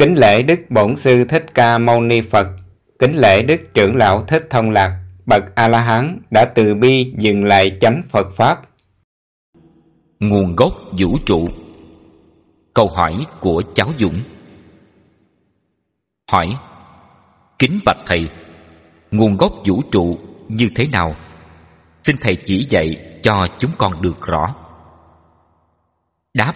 [0.00, 2.46] Kính lễ Đức Bổn Sư Thích Ca Mâu Ni Phật,
[2.98, 7.78] kính lễ Đức Trưởng Lão Thích Thông Lạc, bậc A-la-hán đã từ bi dừng lại
[7.80, 8.60] chánh Phật Pháp.
[10.20, 11.48] Nguồn gốc vũ trụ
[12.74, 14.22] Câu hỏi của cháu Dũng
[16.30, 16.56] Hỏi
[17.58, 18.28] Kính bạch Thầy
[19.10, 21.16] Nguồn gốc vũ trụ như thế nào?
[22.02, 24.54] Xin Thầy chỉ dạy cho chúng con được rõ.
[26.34, 26.52] Đáp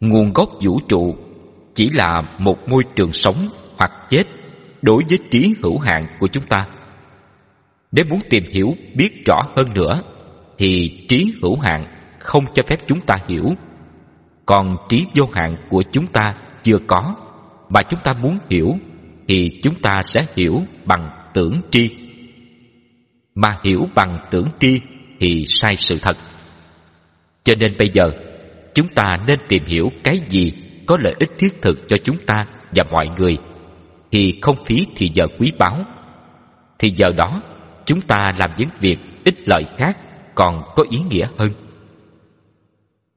[0.00, 1.16] Nguồn gốc vũ trụ
[1.76, 4.22] chỉ là một môi trường sống hoặc chết
[4.82, 6.66] đối với trí hữu hạn của chúng ta.
[7.92, 10.02] Nếu muốn tìm hiểu biết rõ hơn nữa,
[10.58, 11.86] thì trí hữu hạn
[12.18, 13.44] không cho phép chúng ta hiểu.
[14.46, 17.14] Còn trí vô hạn của chúng ta chưa có,
[17.68, 18.68] mà chúng ta muốn hiểu,
[19.28, 21.88] thì chúng ta sẽ hiểu bằng tưởng tri.
[23.34, 24.80] Mà hiểu bằng tưởng tri
[25.20, 26.16] thì sai sự thật.
[27.44, 28.04] Cho nên bây giờ,
[28.74, 30.52] chúng ta nên tìm hiểu cái gì
[30.86, 33.38] có lợi ích thiết thực cho chúng ta và mọi người
[34.12, 35.84] thì không phí thì giờ quý báu.
[36.78, 37.42] Thì giờ đó
[37.84, 39.98] chúng ta làm những việc ích lợi khác
[40.34, 41.48] còn có ý nghĩa hơn.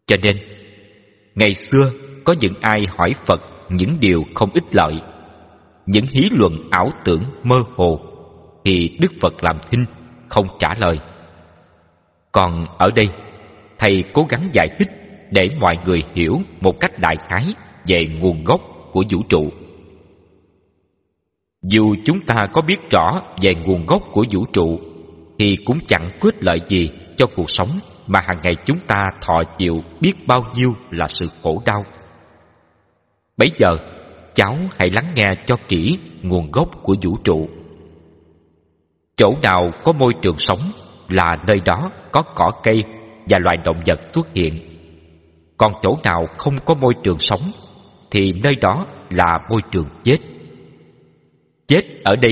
[0.07, 0.37] Cho nên,
[1.35, 1.91] ngày xưa
[2.23, 4.93] có những ai hỏi Phật những điều không ích lợi,
[5.85, 7.99] những hí luận ảo tưởng mơ hồ,
[8.65, 9.85] thì Đức Phật làm thinh,
[10.27, 10.99] không trả lời.
[12.31, 13.09] Còn ở đây,
[13.79, 14.87] Thầy cố gắng giải thích
[15.31, 17.53] để mọi người hiểu một cách đại khái
[17.87, 19.49] về nguồn gốc của vũ trụ.
[21.63, 24.79] Dù chúng ta có biết rõ về nguồn gốc của vũ trụ
[25.39, 27.69] thì cũng chẳng quyết lợi gì cho cuộc sống
[28.07, 31.83] mà hàng ngày chúng ta thọ chịu biết bao nhiêu là sự khổ đau.
[33.37, 33.69] Bây giờ,
[34.33, 37.49] cháu hãy lắng nghe cho kỹ nguồn gốc của vũ trụ.
[39.15, 40.59] Chỗ nào có môi trường sống
[41.09, 42.77] là nơi đó có cỏ cây
[43.29, 44.68] và loài động vật xuất hiện.
[45.59, 47.41] Còn chỗ nào không có môi trường sống
[48.11, 50.17] thì nơi đó là môi trường chết.
[51.67, 52.31] Chết ở đây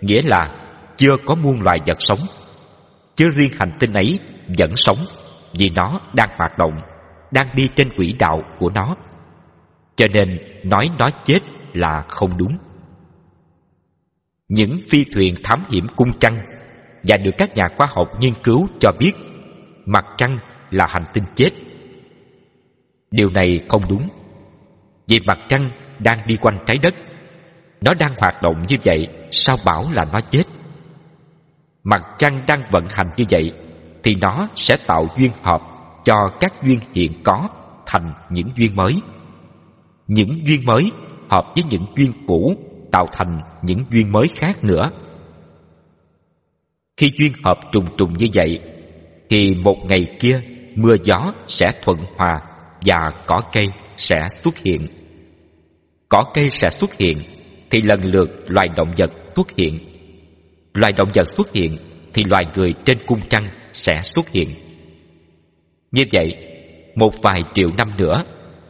[0.00, 0.56] nghĩa là
[0.96, 2.18] chưa có muôn loài vật sống.
[3.14, 4.18] Chứ riêng hành tinh ấy
[4.58, 4.96] vẫn sống
[5.58, 6.80] vì nó đang hoạt động,
[7.30, 8.96] đang đi trên quỹ đạo của nó.
[9.96, 11.40] Cho nên nói nó chết
[11.72, 12.58] là không đúng.
[14.48, 16.38] Những phi thuyền thám hiểm cung trăng
[17.02, 19.12] và được các nhà khoa học nghiên cứu cho biết
[19.86, 20.38] mặt trăng
[20.70, 21.50] là hành tinh chết.
[23.12, 24.08] Điều này không đúng.
[25.08, 26.94] Vì mặt trăng đang đi quanh trái đất.
[27.80, 30.42] Nó đang hoạt động như vậy, sao bảo là nó chết?
[31.84, 33.52] Mặt trăng đang vận hành như vậy
[34.02, 35.62] thì nó sẽ tạo duyên hợp
[36.04, 37.48] cho các duyên hiện có
[37.86, 38.96] thành những duyên mới.
[40.06, 40.92] Những duyên mới
[41.30, 42.54] hợp với những duyên cũ
[42.92, 44.90] tạo thành những duyên mới khác nữa.
[46.96, 48.60] Khi duyên hợp trùng trùng như vậy
[49.30, 50.40] thì một ngày kia
[50.74, 52.40] mưa gió sẽ thuận hòa
[52.84, 53.66] và cỏ cây
[53.96, 54.86] sẽ xuất hiện.
[56.08, 57.22] Cỏ cây sẽ xuất hiện
[57.70, 59.78] thì lần lượt loài động vật xuất hiện.
[60.74, 61.76] Loài động vật xuất hiện
[62.14, 64.48] thì loài người trên cung trăng sẽ xuất hiện.
[65.90, 66.34] Như vậy,
[66.94, 68.24] một vài triệu năm nữa,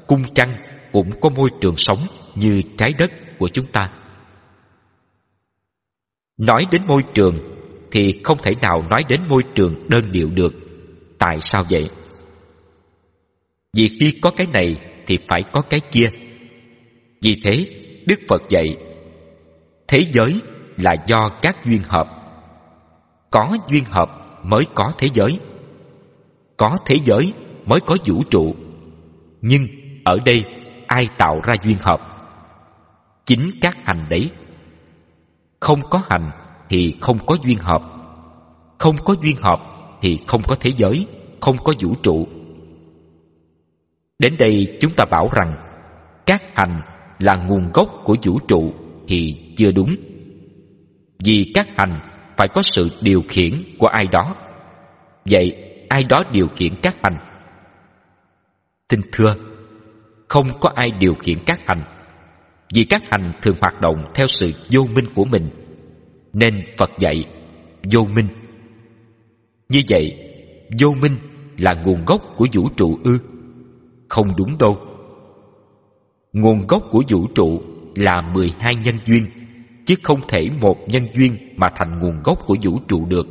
[0.06, 0.52] cung trăng
[0.92, 1.98] cũng có môi trường sống
[2.34, 3.88] như trái đất của chúng ta.
[6.38, 7.38] Nói đến môi trường
[7.92, 10.54] thì không thể nào nói đến môi trường đơn điệu được.
[11.18, 11.90] Tại sao vậy?
[13.76, 16.10] Vì khi có cái này thì phải có cái kia.
[17.22, 17.66] Vì thế,
[18.06, 18.66] Đức Phật dạy,
[19.88, 20.40] thế giới
[20.76, 22.06] là do các duyên hợp.
[23.30, 24.10] Có duyên hợp
[24.44, 25.38] mới có thế giới.
[26.56, 27.32] Có thế giới
[27.66, 28.54] mới có vũ trụ.
[29.40, 29.66] Nhưng
[30.04, 30.38] ở đây
[30.86, 32.00] ai tạo ra duyên hợp?
[33.26, 34.30] Chính các hành đấy.
[35.60, 36.30] Không có hành
[36.68, 37.82] thì không có duyên hợp.
[38.78, 39.60] Không có duyên hợp
[40.02, 41.06] thì không có thế giới,
[41.40, 42.28] không có vũ trụ.
[44.22, 45.54] Đến đây chúng ta bảo rằng
[46.26, 46.80] các hành
[47.18, 48.72] là nguồn gốc của vũ trụ
[49.08, 49.96] thì chưa đúng.
[51.24, 52.00] Vì các hành
[52.36, 54.34] phải có sự điều khiển của ai đó.
[55.30, 55.52] Vậy
[55.88, 57.16] ai đó điều khiển các hành?
[58.90, 59.34] Xin thưa,
[60.28, 61.84] không có ai điều khiển các hành.
[62.74, 65.50] Vì các hành thường hoạt động theo sự vô minh của mình.
[66.32, 67.24] Nên Phật dạy
[67.92, 68.28] vô minh.
[69.68, 70.16] Như vậy,
[70.80, 71.16] vô minh
[71.58, 73.18] là nguồn gốc của vũ trụ ư?
[74.12, 74.76] Không đúng đâu.
[76.32, 77.62] Nguồn gốc của vũ trụ
[77.94, 79.26] là 12 nhân duyên,
[79.86, 83.26] chứ không thể một nhân duyên mà thành nguồn gốc của vũ trụ được.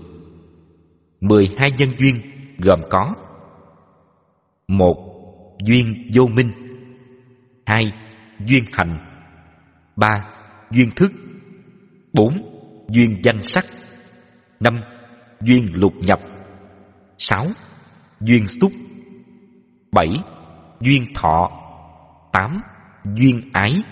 [1.21, 2.21] 12 nhân duyên
[2.57, 3.15] gồm có
[4.67, 4.95] một
[5.65, 6.51] Duyên vô minh
[7.65, 7.83] hai
[8.45, 8.97] Duyên hành
[9.95, 10.25] ba
[10.71, 11.11] Duyên thức
[12.13, 12.33] bốn
[12.89, 13.65] Duyên danh sắc
[14.59, 14.81] năm
[15.41, 16.19] Duyên lục nhập
[17.17, 17.45] sáu
[18.19, 18.71] Duyên xúc
[19.91, 20.09] bảy
[20.81, 21.49] Duyên thọ,
[22.31, 22.61] tám,
[23.15, 23.83] duyên ái,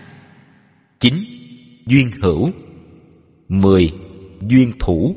[1.00, 1.14] chín,
[1.86, 2.50] duyên hữu,
[3.50, 3.92] mười,
[4.42, 5.16] duyên thủ,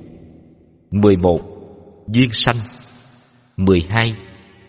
[0.90, 1.40] mười một,
[2.08, 2.56] duyên sanh,
[3.56, 4.12] mười hai,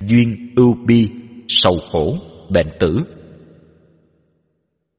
[0.02, 1.10] duyên ưu bi,
[1.48, 2.18] sầu khổ,
[2.50, 3.04] bệnh tử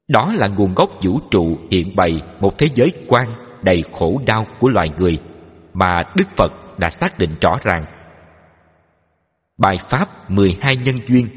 [0.07, 3.27] đó là nguồn gốc vũ trụ hiện bày một thế giới quan
[3.61, 5.19] đầy khổ đau của loài người
[5.73, 7.85] mà Đức Phật đã xác định rõ ràng.
[9.57, 11.27] Bài Pháp 12 nhân duyên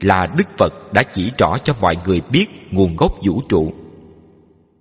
[0.00, 3.72] là Đức Phật đã chỉ rõ cho mọi người biết nguồn gốc vũ trụ.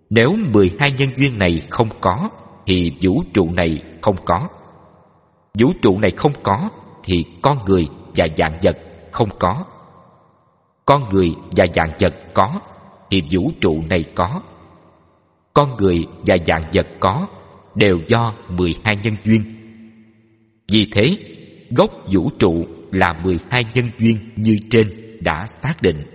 [0.09, 2.29] Nếu 12 nhân duyên này không có,
[2.65, 4.47] thì vũ trụ này không có.
[5.59, 6.69] Vũ trụ này không có,
[7.03, 8.77] thì con người và dạng vật
[9.11, 9.65] không có.
[10.85, 12.59] Con người và dạng vật có,
[13.11, 14.41] thì vũ trụ này có.
[15.53, 17.27] Con người và dạng vật có
[17.75, 19.43] đều do 12 nhân duyên.
[20.71, 21.05] Vì thế,
[21.71, 26.14] gốc vũ trụ là 12 nhân duyên như trên đã xác định.